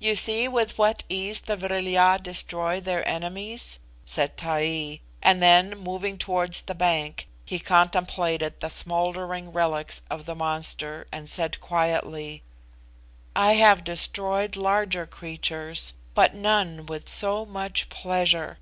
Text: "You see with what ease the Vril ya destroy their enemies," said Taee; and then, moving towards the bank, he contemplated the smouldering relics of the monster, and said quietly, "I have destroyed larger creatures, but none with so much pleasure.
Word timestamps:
"You 0.00 0.16
see 0.16 0.48
with 0.48 0.78
what 0.78 1.04
ease 1.08 1.42
the 1.42 1.56
Vril 1.56 1.86
ya 1.86 2.16
destroy 2.18 2.80
their 2.80 3.08
enemies," 3.08 3.78
said 4.04 4.36
Taee; 4.36 5.00
and 5.22 5.40
then, 5.40 5.78
moving 5.78 6.18
towards 6.18 6.62
the 6.62 6.74
bank, 6.74 7.28
he 7.44 7.60
contemplated 7.60 8.58
the 8.58 8.68
smouldering 8.68 9.52
relics 9.52 10.02
of 10.10 10.24
the 10.24 10.34
monster, 10.34 11.06
and 11.12 11.30
said 11.30 11.60
quietly, 11.60 12.42
"I 13.36 13.52
have 13.52 13.84
destroyed 13.84 14.56
larger 14.56 15.06
creatures, 15.06 15.92
but 16.14 16.34
none 16.34 16.84
with 16.86 17.08
so 17.08 17.46
much 17.46 17.88
pleasure. 17.88 18.58